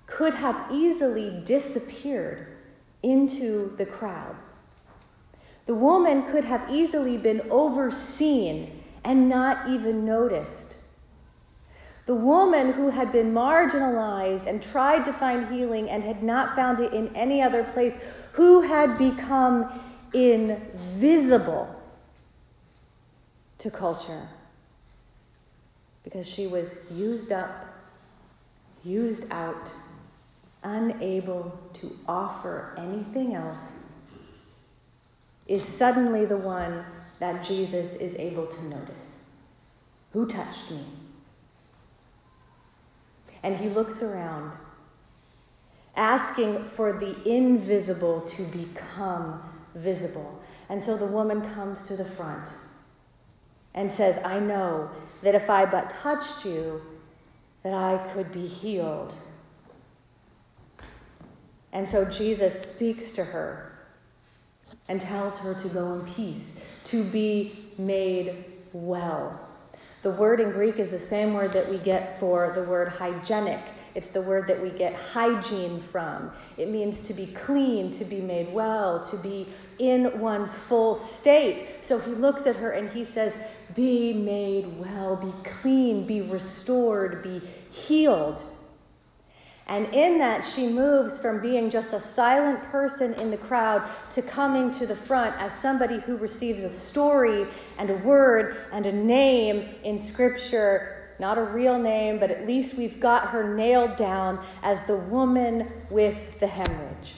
could 0.07 0.35
have 0.35 0.71
easily 0.71 1.43
disappeared 1.45 2.60
into 3.03 3.75
the 3.79 3.87
crowd. 3.87 4.37
The 5.67 5.75
woman 5.75 6.31
could 6.31 6.45
have 6.45 6.69
easily 6.71 7.17
been 7.17 7.43
overseen 7.51 8.83
and 9.05 9.29
not 9.29 9.69
even 9.69 10.05
noticed. 10.05 10.75
The 12.07 12.15
woman 12.15 12.73
who 12.73 12.91
had 12.91 13.13
been 13.13 13.33
marginalized 13.33 14.47
and 14.47 14.63
tried 14.63 15.05
to 15.05 15.13
find 15.13 15.53
healing 15.53 15.89
and 15.89 16.03
had 16.03 16.23
not 16.23 16.57
found 16.57 16.81
it 16.81 16.93
in 16.93 17.15
any 17.15 17.41
other 17.41 17.63
place, 17.63 17.99
who 18.33 18.63
had 18.63 18.99
become 18.99 19.81
invisible 20.13 21.73
to 23.59 23.71
culture 23.71 24.29
because 26.03 26.27
she 26.27 26.47
was 26.47 26.75
used 26.91 27.31
up, 27.31 27.67
used 28.83 29.25
out 29.31 29.71
unable 30.63 31.59
to 31.75 31.97
offer 32.07 32.75
anything 32.79 33.35
else, 33.35 33.85
is 35.47 35.65
suddenly 35.65 36.27
the 36.27 36.37
one 36.37 36.85
that 37.19 37.45
Jesus 37.45 37.95
is 37.95 38.15
able 38.17 38.47
to 38.47 38.65
notice. 38.67 39.21
Who 40.13 40.27
touched 40.27 40.71
me? 40.71 40.85
And 43.43 43.57
he 43.57 43.69
looks 43.69 44.03
around, 44.03 44.57
asking 45.97 46.69
for 46.77 46.93
the 46.93 47.17
invisible 47.29 48.21
to 48.23 48.43
become 48.45 49.43
visible. 49.75 50.41
And 50.69 50.83
so 50.83 50.97
the 50.97 51.07
woman 51.07 51.43
comes 51.55 51.83
to 51.89 51.97
the 51.97 52.05
front 52.05 52.49
and 53.75 53.91
says, 53.91 54.19
I 54.25 54.41
know 54.41 54.91
that 55.23 55.35
if 55.35 55.49
I 55.49 55.65
but 55.65 55.91
touched 55.91 56.45
you, 56.45 56.81
that 57.63 57.75
I 57.75 58.11
could 58.13 58.33
be 58.33 58.47
healed. 58.47 59.15
And 61.73 61.87
so 61.87 62.05
Jesus 62.05 62.61
speaks 62.61 63.13
to 63.13 63.25
her 63.25 63.73
and 64.89 65.01
tells 65.01 65.37
her 65.39 65.55
to 65.55 65.69
go 65.69 65.95
in 65.95 66.05
peace, 66.15 66.61
to 66.85 67.05
be 67.05 67.71
made 67.79 68.45
well. 68.73 69.49
The 70.03 70.11
word 70.11 70.41
in 70.41 70.51
Greek 70.51 70.79
is 70.79 70.91
the 70.91 71.01
same 71.01 71.35
word 71.35 71.53
that 71.53 71.71
we 71.71 71.79
get 71.79 72.19
for 72.19 72.53
the 72.55 72.63
word 72.63 72.89
hygienic. 72.89 73.61
It's 73.95 74.09
the 74.09 74.23
word 74.23 74.47
that 74.49 74.61
we 74.61 74.71
get 74.71 74.95
hygiene 74.95 75.83
from. 75.91 76.31
It 76.57 76.71
means 76.71 77.01
to 77.03 77.15
be 77.15 77.27
clean, 77.27 77.91
to 77.93 78.05
be 78.05 78.21
made 78.21 78.53
well, 78.53 79.05
to 79.11 79.17
be 79.17 79.49
in 79.79 80.21
one's 80.21 80.53
full 80.53 80.95
state. 80.95 81.85
So 81.85 81.99
he 81.99 82.13
looks 82.13 82.47
at 82.47 82.57
her 82.57 82.71
and 82.71 82.89
he 82.91 83.05
says, 83.05 83.37
Be 83.75 84.13
made 84.13 84.79
well, 84.79 85.17
be 85.17 85.33
clean, 85.61 86.07
be 86.07 86.21
restored, 86.21 87.23
be 87.23 87.43
healed. 87.71 88.43
And 89.71 89.87
in 89.95 90.19
that, 90.19 90.45
she 90.45 90.67
moves 90.67 91.17
from 91.17 91.41
being 91.41 91.71
just 91.71 91.93
a 91.93 92.01
silent 92.01 92.61
person 92.73 93.15
in 93.15 93.31
the 93.31 93.37
crowd 93.37 93.89
to 94.11 94.21
coming 94.21 94.75
to 94.75 94.85
the 94.85 94.97
front 94.97 95.41
as 95.41 95.53
somebody 95.63 96.01
who 96.01 96.17
receives 96.17 96.65
a 96.65 96.71
story 96.71 97.47
and 97.79 97.89
a 97.89 97.95
word 97.95 98.65
and 98.73 98.85
a 98.85 98.93
name 98.93 99.77
in 99.85 99.97
Scripture. 99.97 101.15
Not 101.21 101.39
a 101.39 101.45
real 101.45 101.79
name, 101.79 102.19
but 102.19 102.33
at 102.33 102.49
least 102.49 102.75
we've 102.75 102.99
got 102.99 103.29
her 103.29 103.55
nailed 103.55 103.95
down 103.95 104.45
as 104.65 104.85
the 104.89 104.97
woman 104.97 105.71
with 105.89 106.19
the 106.41 106.49
hemorrhage. 106.49 107.15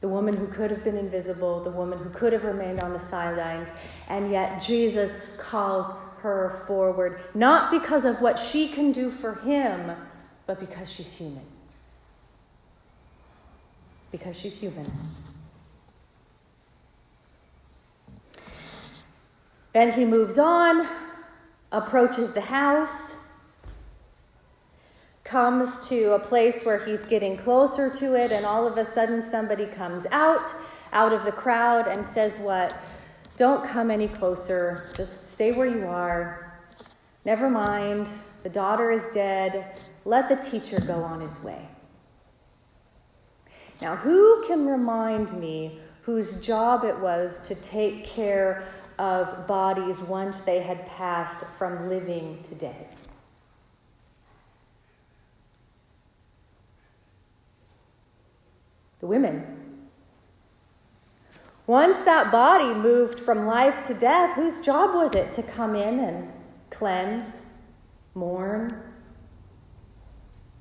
The 0.00 0.08
woman 0.08 0.36
who 0.36 0.48
could 0.48 0.72
have 0.72 0.82
been 0.82 0.98
invisible, 0.98 1.62
the 1.62 1.70
woman 1.70 2.00
who 2.00 2.10
could 2.10 2.32
have 2.32 2.42
remained 2.42 2.80
on 2.80 2.92
the 2.92 2.98
sidelines, 2.98 3.68
and 4.08 4.32
yet 4.32 4.60
Jesus 4.60 5.12
calls 5.38 5.94
her 6.18 6.64
forward, 6.66 7.20
not 7.34 7.70
because 7.70 8.04
of 8.04 8.20
what 8.20 8.36
she 8.36 8.66
can 8.66 8.90
do 8.90 9.12
for 9.12 9.36
him 9.36 9.94
but 10.46 10.60
because 10.60 10.90
she's 10.90 11.12
human. 11.12 11.44
Because 14.10 14.36
she's 14.36 14.54
human. 14.54 14.90
Then 19.72 19.92
he 19.92 20.04
moves 20.04 20.38
on, 20.38 20.88
approaches 21.72 22.30
the 22.30 22.40
house, 22.40 23.16
comes 25.24 25.88
to 25.88 26.12
a 26.12 26.18
place 26.18 26.62
where 26.62 26.78
he's 26.78 27.02
getting 27.04 27.36
closer 27.36 27.90
to 27.90 28.14
it, 28.14 28.30
and 28.30 28.46
all 28.46 28.68
of 28.68 28.78
a 28.78 28.84
sudden 28.94 29.28
somebody 29.30 29.66
comes 29.66 30.06
out, 30.12 30.46
out 30.92 31.12
of 31.12 31.24
the 31.24 31.32
crowd, 31.32 31.88
and 31.88 32.06
says, 32.14 32.38
What? 32.38 32.76
Don't 33.36 33.68
come 33.68 33.90
any 33.90 34.06
closer. 34.06 34.92
Just 34.96 35.34
stay 35.34 35.50
where 35.50 35.66
you 35.66 35.86
are. 35.86 36.56
Never 37.24 37.50
mind. 37.50 38.08
The 38.44 38.50
daughter 38.50 38.90
is 38.90 39.02
dead. 39.14 39.80
Let 40.04 40.28
the 40.28 40.36
teacher 40.36 40.78
go 40.78 41.02
on 41.02 41.20
his 41.22 41.42
way. 41.42 41.66
Now, 43.80 43.96
who 43.96 44.44
can 44.46 44.66
remind 44.66 45.32
me 45.40 45.80
whose 46.02 46.34
job 46.34 46.84
it 46.84 46.96
was 47.00 47.40
to 47.40 47.54
take 47.56 48.04
care 48.04 48.68
of 48.98 49.46
bodies 49.46 49.98
once 49.98 50.40
they 50.42 50.60
had 50.60 50.86
passed 50.86 51.44
from 51.58 51.88
living 51.88 52.44
to 52.48 52.54
dead? 52.54 52.86
The 59.00 59.06
women. 59.06 59.88
Once 61.66 62.04
that 62.04 62.30
body 62.30 62.74
moved 62.74 63.20
from 63.20 63.46
life 63.46 63.86
to 63.86 63.94
death, 63.94 64.36
whose 64.36 64.60
job 64.60 64.94
was 64.94 65.14
it 65.14 65.32
to 65.32 65.42
come 65.42 65.74
in 65.74 65.98
and 65.98 66.30
cleanse, 66.70 67.40
mourn, 68.14 68.80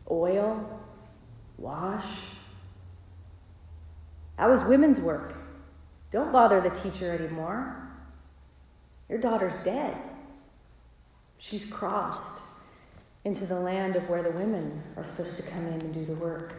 oil, 0.10 0.80
wash? 1.58 2.06
That 4.38 4.50
was 4.50 4.64
women's 4.64 5.00
work. 5.00 5.36
Don't 6.12 6.32
bother 6.32 6.62
the 6.62 6.70
teacher 6.70 7.12
anymore. 7.12 7.76
Your 9.10 9.20
daughter's 9.20 9.56
dead. 9.64 9.96
She's 11.38 11.66
crossed 11.66 12.42
into 13.26 13.46
the 13.46 13.60
land 13.60 13.96
of 13.96 14.10
where 14.10 14.24
the 14.24 14.32
women 14.32 14.82
are 14.98 15.06
supposed 15.06 15.38
to 15.38 15.44
come 15.44 15.68
in 15.68 15.74
and 15.74 15.94
do 15.94 16.06
the 16.06 16.16
work. 16.16 16.56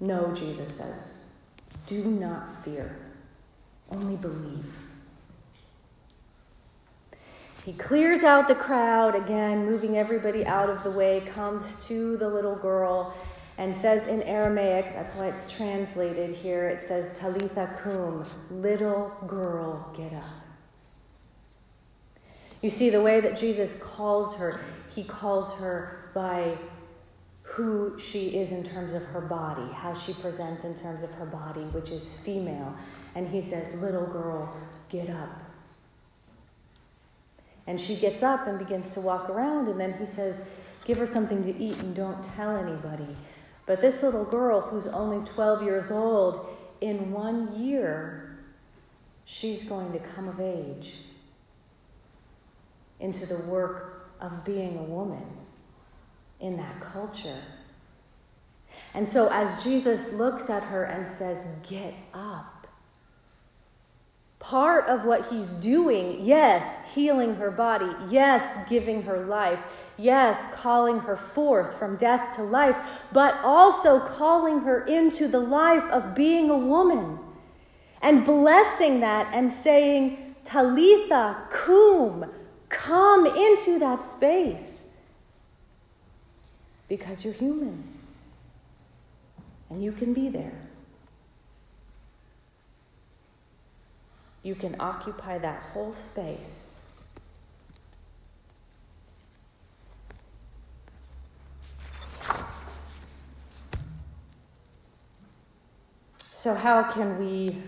No, 0.00 0.32
Jesus 0.34 0.74
says. 0.74 0.96
Do 1.86 2.04
not 2.04 2.64
fear, 2.64 2.96
only 3.90 4.16
believe. 4.16 4.64
He 7.64 7.74
clears 7.74 8.24
out 8.24 8.48
the 8.48 8.54
crowd 8.54 9.14
again, 9.14 9.66
moving 9.66 9.98
everybody 9.98 10.46
out 10.46 10.70
of 10.70 10.82
the 10.82 10.90
way, 10.90 11.28
comes 11.34 11.66
to 11.86 12.16
the 12.16 12.28
little 12.28 12.56
girl 12.56 13.14
and 13.58 13.74
says 13.74 14.06
in 14.06 14.22
Aramaic, 14.22 14.94
that's 14.94 15.14
why 15.14 15.28
it's 15.28 15.50
translated 15.50 16.34
here, 16.34 16.68
it 16.68 16.80
says, 16.80 17.18
Talitha 17.18 17.78
kum, 17.82 18.26
little 18.50 19.12
girl, 19.26 19.92
get 19.94 20.14
up. 20.14 20.24
You 22.62 22.70
see, 22.70 22.88
the 22.88 23.02
way 23.02 23.20
that 23.20 23.38
Jesus 23.38 23.74
calls 23.80 24.34
her, 24.36 24.62
he 24.94 25.04
calls 25.04 25.52
her 25.58 26.10
by 26.14 26.56
who 27.42 27.98
she 27.98 28.28
is 28.28 28.52
in 28.52 28.64
terms 28.64 28.94
of 28.94 29.02
her 29.02 29.20
body, 29.20 29.70
how 29.74 29.92
she 29.92 30.14
presents 30.14 30.64
in 30.64 30.74
terms 30.74 31.02
of 31.02 31.10
her 31.12 31.26
body, 31.26 31.62
which 31.72 31.90
is 31.90 32.04
female. 32.24 32.74
And 33.14 33.28
he 33.28 33.42
says, 33.42 33.74
Little 33.80 34.06
girl, 34.06 34.54
get 34.88 35.10
up. 35.10 35.49
And 37.66 37.80
she 37.80 37.96
gets 37.96 38.22
up 38.22 38.46
and 38.46 38.58
begins 38.58 38.92
to 38.94 39.00
walk 39.00 39.28
around, 39.28 39.68
and 39.68 39.78
then 39.78 39.94
he 39.98 40.06
says, 40.06 40.42
Give 40.84 40.98
her 40.98 41.06
something 41.06 41.42
to 41.44 41.56
eat 41.56 41.76
and 41.78 41.94
don't 41.94 42.22
tell 42.34 42.56
anybody. 42.56 43.16
But 43.66 43.80
this 43.80 44.02
little 44.02 44.24
girl, 44.24 44.60
who's 44.60 44.86
only 44.86 45.24
12 45.28 45.62
years 45.62 45.90
old, 45.90 46.46
in 46.80 47.12
one 47.12 47.62
year, 47.62 48.38
she's 49.24 49.64
going 49.64 49.92
to 49.92 49.98
come 49.98 50.28
of 50.28 50.40
age 50.40 50.94
into 52.98 53.26
the 53.26 53.36
work 53.36 54.10
of 54.20 54.44
being 54.44 54.78
a 54.78 54.82
woman 54.82 55.24
in 56.40 56.56
that 56.56 56.80
culture. 56.92 57.42
And 58.94 59.06
so, 59.06 59.28
as 59.28 59.62
Jesus 59.62 60.12
looks 60.12 60.50
at 60.50 60.64
her 60.64 60.84
and 60.84 61.06
says, 61.06 61.44
Get 61.68 61.94
up, 62.12 62.59
part 64.40 64.88
of 64.88 65.04
what 65.04 65.30
he's 65.30 65.50
doing, 65.50 66.24
yes, 66.24 66.76
healing 66.92 67.36
her 67.36 67.50
body, 67.50 67.92
yes, 68.10 68.68
giving 68.68 69.02
her 69.02 69.24
life, 69.26 69.60
Yes, 70.00 70.42
calling 70.54 70.98
her 71.00 71.16
forth 71.18 71.78
from 71.78 71.96
death 71.96 72.34
to 72.36 72.42
life, 72.42 72.76
but 73.12 73.38
also 73.44 74.00
calling 74.00 74.60
her 74.60 74.86
into 74.86 75.28
the 75.28 75.38
life 75.38 75.84
of 75.90 76.14
being 76.14 76.48
a 76.48 76.56
woman 76.56 77.18
and 78.00 78.24
blessing 78.24 79.00
that 79.00 79.30
and 79.34 79.50
saying, 79.50 80.36
Talitha 80.42 81.46
cum, 81.50 82.24
come 82.70 83.26
into 83.26 83.78
that 83.78 84.02
space 84.02 84.86
because 86.88 87.22
you're 87.22 87.34
human 87.34 87.84
and 89.68 89.84
you 89.84 89.92
can 89.92 90.14
be 90.14 90.30
there. 90.30 90.69
You 94.42 94.54
can 94.54 94.76
occupy 94.80 95.38
that 95.38 95.62
whole 95.72 95.94
space 95.94 96.70
So, 106.40 106.54
how 106.54 106.82
can 106.84 107.18
we 107.18 107.58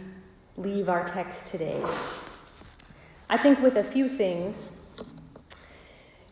leave 0.57 0.89
our 0.89 1.07
text 1.07 1.49
today? 1.49 1.85
I 3.29 3.37
think 3.37 3.61
with 3.61 3.77
a 3.77 3.85
few 3.85 4.09
things. 4.09 4.71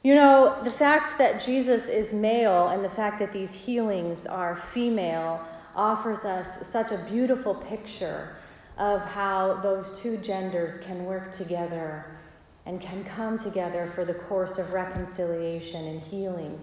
You 0.02 0.14
know, 0.14 0.58
the 0.64 0.70
fact 0.70 1.18
that 1.18 1.44
Jesus 1.44 1.86
is 1.86 2.14
male 2.14 2.68
and 2.68 2.82
the 2.82 2.88
fact 2.88 3.18
that 3.18 3.34
these 3.34 3.52
healings 3.52 4.24
are 4.24 4.62
female 4.72 5.46
offers 5.76 6.24
us 6.24 6.66
such 6.66 6.92
a 6.92 6.96
beautiful 7.10 7.54
picture 7.54 8.36
of 8.80 9.02
how 9.02 9.60
those 9.62 9.90
two 10.00 10.16
genders 10.16 10.78
can 10.78 11.04
work 11.04 11.36
together 11.36 12.06
and 12.64 12.80
can 12.80 13.04
come 13.04 13.38
together 13.38 13.92
for 13.94 14.06
the 14.06 14.14
course 14.14 14.56
of 14.56 14.72
reconciliation 14.72 15.86
and 15.86 16.00
healing. 16.00 16.58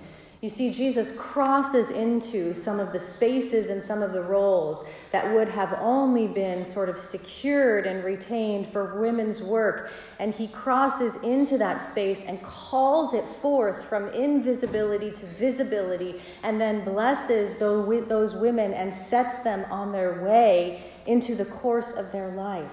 You 0.48 0.54
see, 0.56 0.72
Jesus 0.72 1.12
crosses 1.18 1.90
into 1.90 2.54
some 2.54 2.80
of 2.80 2.94
the 2.94 3.00
spaces 3.00 3.68
and 3.68 3.84
some 3.84 4.02
of 4.02 4.14
the 4.14 4.22
roles 4.22 4.86
that 5.12 5.34
would 5.34 5.50
have 5.50 5.74
only 5.74 6.26
been 6.26 6.64
sort 6.64 6.88
of 6.88 7.02
secured 7.02 7.86
and 7.86 8.02
retained 8.02 8.72
for 8.72 8.98
women's 8.98 9.42
work. 9.42 9.92
And 10.20 10.34
he 10.34 10.48
crosses 10.48 11.18
into 11.18 11.58
that 11.58 11.82
space 11.82 12.22
and 12.26 12.42
calls 12.44 13.14
it 13.14 13.26
forth 13.42 13.84
from 13.90 14.08
invisibility 14.14 15.12
to 15.12 15.26
visibility, 15.26 16.22
and 16.44 16.62
then 16.62 16.86
blesses 16.86 17.56
those 17.56 18.34
women 18.34 18.74
and 18.74 18.94
sets 18.94 19.40
them 19.40 19.66
on 19.70 19.92
their 19.92 20.24
way 20.24 20.94
into 21.08 21.36
the 21.36 21.44
course 21.44 21.92
of 21.92 22.14
their 22.14 22.32
life. 22.32 22.72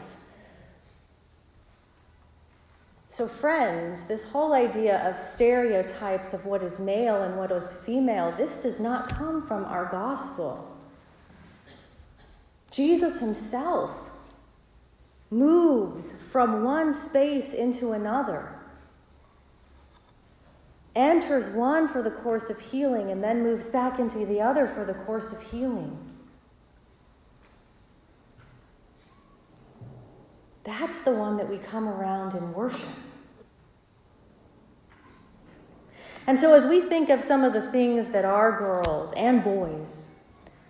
So, 3.17 3.29
friends, 3.29 4.03
this 4.05 4.25
whole 4.25 4.55
idea 4.55 5.09
of 5.09 5.21
stereotypes 5.21 6.33
of 6.33 6.45
what 6.47 6.65
is 6.65 6.81
male 6.81 7.23
and 7.23 7.37
what 7.37 7.53
is 7.53 7.73
female, 7.87 8.35
this 8.37 8.57
does 8.57 8.81
not 8.81 9.09
come 9.09 9.47
from 9.47 9.65
our 9.67 9.85
gospel. 9.85 10.69
Jesus 12.73 13.21
himself 13.21 13.93
moves 15.31 16.13
from 16.33 16.65
one 16.65 16.93
space 16.93 17.55
into 17.55 17.93
another, 17.93 18.53
enters 20.97 21.49
one 21.55 21.87
for 21.87 22.03
the 22.03 22.11
course 22.11 22.51
of 22.51 22.59
healing, 22.59 23.13
and 23.13 23.23
then 23.23 23.45
moves 23.45 23.67
back 23.67 24.01
into 24.01 24.27
the 24.27 24.41
other 24.41 24.67
for 24.67 24.85
the 24.85 24.95
course 24.95 25.31
of 25.31 25.41
healing. 25.41 25.97
That's 30.65 31.03
the 31.03 31.13
one 31.13 31.37
that 31.37 31.49
we 31.49 31.59
come 31.59 31.87
around 31.87 32.35
and 32.35 32.53
worship. 32.53 32.89
And 36.27 36.39
so, 36.39 36.55
as 36.55 36.65
we 36.65 36.81
think 36.81 37.11
of 37.11 37.23
some 37.23 37.45
of 37.45 37.53
the 37.53 37.71
things 37.71 38.09
that 38.09 38.25
our 38.25 38.59
girls 38.59 39.13
and 39.13 39.45
boys 39.45 40.09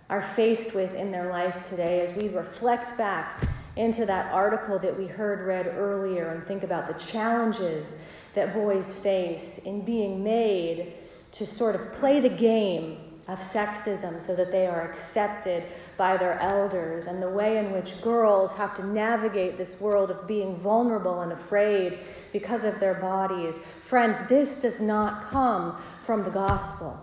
are 0.09 0.21
faced 0.21 0.73
with 0.73 0.93
in 0.93 1.11
their 1.11 1.29
life 1.29 1.67
today, 1.69 2.01
as 2.01 2.11
we 2.15 2.27
reflect 2.27 2.97
back 2.97 3.47
into 3.77 4.05
that 4.05 4.33
article 4.33 4.77
that 4.79 4.97
we 4.97 5.07
heard 5.07 5.45
read 5.47 5.67
earlier 5.67 6.31
and 6.31 6.45
think 6.45 6.63
about 6.63 6.87
the 6.87 7.05
challenges 7.05 7.95
that 8.33 8.53
boys 8.53 8.91
face 8.95 9.59
in 9.63 9.83
being 9.83 10.23
made 10.23 10.93
to 11.31 11.45
sort 11.45 11.75
of 11.75 11.93
play 11.93 12.19
the 12.19 12.29
game 12.29 13.04
of 13.27 13.39
sexism 13.39 14.25
so 14.25 14.35
that 14.35 14.51
they 14.51 14.67
are 14.67 14.89
accepted 14.89 15.63
by 15.97 16.17
their 16.17 16.39
elders, 16.39 17.07
and 17.07 17.21
the 17.21 17.29
way 17.29 17.57
in 17.57 17.71
which 17.71 18.01
girls 18.01 18.51
have 18.51 18.75
to 18.75 18.85
navigate 18.85 19.57
this 19.57 19.79
world 19.79 20.11
of 20.11 20.27
being 20.27 20.57
vulnerable 20.57 21.21
and 21.21 21.31
afraid 21.31 21.99
because 22.33 22.63
of 22.63 22.79
their 22.79 22.95
bodies. 22.95 23.59
Friends, 23.87 24.17
this 24.27 24.61
does 24.61 24.79
not 24.79 25.29
come 25.29 25.81
from 26.03 26.23
the 26.23 26.29
gospel. 26.29 26.99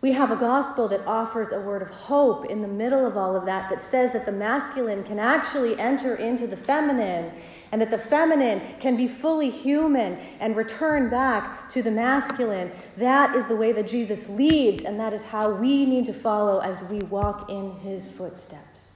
We 0.00 0.12
have 0.12 0.30
a 0.30 0.36
gospel 0.36 0.88
that 0.88 1.06
offers 1.06 1.52
a 1.52 1.60
word 1.60 1.82
of 1.82 1.88
hope 1.88 2.46
in 2.46 2.62
the 2.62 2.68
middle 2.68 3.06
of 3.06 3.16
all 3.16 3.36
of 3.36 3.44
that, 3.44 3.68
that 3.70 3.82
says 3.82 4.12
that 4.14 4.24
the 4.26 4.32
masculine 4.32 5.04
can 5.04 5.18
actually 5.18 5.78
enter 5.78 6.16
into 6.16 6.46
the 6.46 6.56
feminine 6.56 7.30
and 7.72 7.80
that 7.80 7.90
the 7.90 7.98
feminine 7.98 8.60
can 8.80 8.96
be 8.96 9.06
fully 9.06 9.50
human 9.50 10.14
and 10.40 10.56
return 10.56 11.08
back 11.08 11.68
to 11.70 11.82
the 11.82 11.90
masculine. 11.90 12.72
That 12.96 13.36
is 13.36 13.46
the 13.46 13.56
way 13.56 13.72
that 13.72 13.88
Jesus 13.88 14.28
leads, 14.28 14.84
and 14.84 14.98
that 14.98 15.12
is 15.12 15.22
how 15.22 15.50
we 15.50 15.86
need 15.86 16.06
to 16.06 16.12
follow 16.12 16.60
as 16.60 16.80
we 16.90 16.98
walk 16.98 17.48
in 17.48 17.72
his 17.80 18.06
footsteps. 18.06 18.92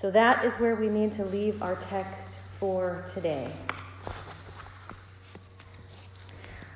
So 0.00 0.10
that 0.10 0.44
is 0.44 0.52
where 0.54 0.74
we 0.74 0.90
need 0.90 1.12
to 1.12 1.24
leave 1.24 1.62
our 1.62 1.76
text 1.76 2.34
for 2.60 3.06
today. 3.14 3.50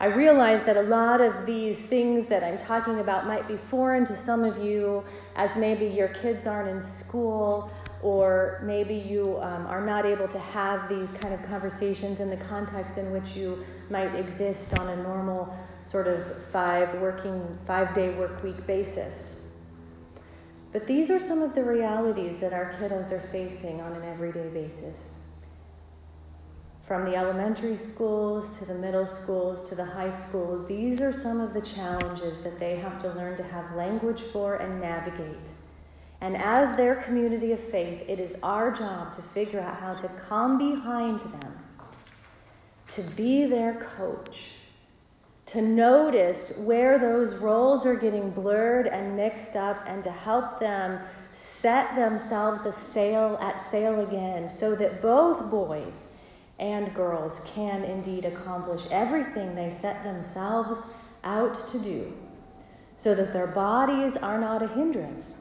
I 0.00 0.06
realize 0.06 0.62
that 0.62 0.76
a 0.76 0.82
lot 0.82 1.20
of 1.20 1.44
these 1.44 1.78
things 1.78 2.26
that 2.26 2.44
I'm 2.44 2.56
talking 2.56 3.00
about 3.00 3.26
might 3.26 3.48
be 3.48 3.56
foreign 3.56 4.06
to 4.06 4.16
some 4.16 4.44
of 4.44 4.64
you, 4.64 5.04
as 5.38 5.54
maybe 5.56 5.86
your 5.86 6.08
kids 6.08 6.46
aren't 6.46 6.68
in 6.68 6.82
school, 6.82 7.70
or 8.02 8.60
maybe 8.64 8.94
you 8.94 9.38
um, 9.40 9.66
are 9.66 9.84
not 9.84 10.04
able 10.04 10.28
to 10.28 10.38
have 10.38 10.88
these 10.88 11.10
kind 11.20 11.32
of 11.32 11.42
conversations 11.48 12.20
in 12.20 12.28
the 12.28 12.36
context 12.36 12.98
in 12.98 13.10
which 13.12 13.36
you 13.36 13.64
might 13.88 14.14
exist 14.16 14.76
on 14.78 14.88
a 14.88 14.96
normal 14.96 15.56
sort 15.90 16.08
of 16.08 16.20
five 16.52 16.92
working, 17.00 17.58
five 17.66 17.94
day 17.94 18.10
work 18.14 18.42
week 18.42 18.66
basis. 18.66 19.40
But 20.72 20.86
these 20.86 21.08
are 21.08 21.20
some 21.20 21.40
of 21.40 21.54
the 21.54 21.62
realities 21.62 22.40
that 22.40 22.52
our 22.52 22.74
kiddos 22.74 23.10
are 23.12 23.26
facing 23.32 23.80
on 23.80 23.92
an 23.92 24.04
everyday 24.04 24.48
basis 24.48 25.17
from 26.88 27.04
the 27.04 27.14
elementary 27.14 27.76
schools 27.76 28.56
to 28.56 28.64
the 28.64 28.72
middle 28.72 29.06
schools 29.06 29.68
to 29.68 29.74
the 29.74 29.84
high 29.84 30.10
schools, 30.10 30.66
these 30.66 31.02
are 31.02 31.12
some 31.12 31.38
of 31.38 31.52
the 31.52 31.60
challenges 31.60 32.38
that 32.38 32.58
they 32.58 32.76
have 32.76 33.00
to 33.02 33.12
learn 33.12 33.36
to 33.36 33.42
have 33.42 33.76
language 33.76 34.22
for 34.32 34.56
and 34.56 34.80
navigate. 34.80 35.52
And 36.22 36.34
as 36.34 36.74
their 36.78 36.96
community 36.96 37.52
of 37.52 37.60
faith, 37.60 38.02
it 38.08 38.18
is 38.18 38.36
our 38.42 38.70
job 38.70 39.14
to 39.16 39.22
figure 39.22 39.60
out 39.60 39.78
how 39.78 39.94
to 39.96 40.08
come 40.28 40.56
behind 40.56 41.20
them, 41.20 41.58
to 42.88 43.02
be 43.02 43.44
their 43.44 43.86
coach, 43.98 44.38
to 45.44 45.60
notice 45.60 46.54
where 46.56 46.98
those 46.98 47.34
roles 47.34 47.84
are 47.84 47.96
getting 47.96 48.30
blurred 48.30 48.86
and 48.86 49.14
mixed 49.14 49.56
up, 49.56 49.84
and 49.86 50.02
to 50.04 50.10
help 50.10 50.58
them 50.58 51.00
set 51.32 51.94
themselves 51.94 52.64
a 52.64 52.72
sail 52.72 53.36
at 53.42 53.60
sail 53.60 54.00
again 54.00 54.48
so 54.48 54.74
that 54.74 55.02
both 55.02 55.50
boys 55.50 56.07
and 56.58 56.94
girls 56.94 57.40
can 57.44 57.84
indeed 57.84 58.24
accomplish 58.24 58.82
everything 58.90 59.54
they 59.54 59.72
set 59.72 60.02
themselves 60.02 60.80
out 61.24 61.70
to 61.70 61.78
do, 61.78 62.12
so 62.96 63.14
that 63.14 63.32
their 63.32 63.46
bodies 63.46 64.16
are 64.16 64.40
not 64.40 64.62
a 64.62 64.68
hindrance, 64.68 65.38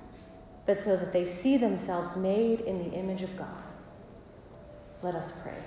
but 0.65 0.79
so 0.79 0.95
that 0.95 1.13
they 1.13 1.25
see 1.25 1.57
themselves 1.57 2.15
made 2.15 2.61
in 2.61 2.77
the 2.77 2.95
image 2.95 3.21
of 3.21 3.35
God. 3.37 3.63
Let 5.01 5.15
us 5.15 5.31
pray. 5.41 5.57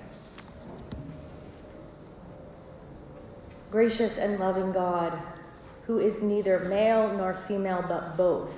Gracious 3.70 4.18
and 4.18 4.38
loving 4.38 4.72
God, 4.72 5.20
who 5.86 5.98
is 5.98 6.22
neither 6.22 6.60
male 6.60 7.16
nor 7.16 7.34
female 7.46 7.84
but 7.86 8.16
both, 8.16 8.50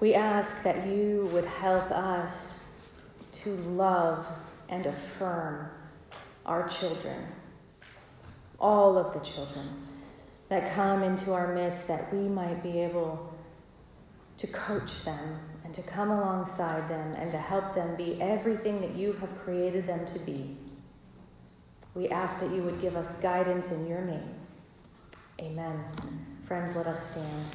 we 0.00 0.14
ask 0.14 0.62
that 0.62 0.86
you 0.86 1.28
would 1.32 1.44
help 1.44 1.90
us 1.90 2.52
to 3.44 3.56
love 3.56 4.26
and 4.68 4.86
affirm 4.86 5.70
our 6.46 6.68
children, 6.68 7.26
all 8.60 8.96
of 8.96 9.12
the 9.12 9.20
children 9.20 9.68
that 10.48 10.74
come 10.74 11.02
into 11.02 11.32
our 11.32 11.54
midst, 11.54 11.86
that 11.88 12.12
we 12.12 12.28
might 12.28 12.62
be 12.62 12.80
able 12.80 13.32
to 14.38 14.46
coach 14.46 15.04
them 15.04 15.38
and 15.64 15.74
to 15.74 15.82
come 15.82 16.10
alongside 16.10 16.88
them 16.88 17.14
and 17.14 17.30
to 17.32 17.38
help 17.38 17.74
them 17.74 17.96
be 17.96 18.20
everything 18.22 18.80
that 18.80 18.96
you 18.96 19.12
have 19.14 19.38
created 19.40 19.86
them 19.86 20.06
to 20.06 20.18
be. 20.20 20.56
We 21.94 22.08
ask 22.08 22.40
that 22.40 22.50
you 22.52 22.62
would 22.62 22.80
give 22.80 22.96
us 22.96 23.18
guidance 23.18 23.70
in 23.72 23.86
your 23.86 24.00
name. 24.00 24.34
Amen. 25.40 25.84
Friends, 26.46 26.74
let 26.76 26.86
us 26.86 27.10
stand. 27.10 27.46